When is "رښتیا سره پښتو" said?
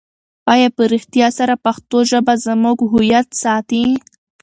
0.93-1.97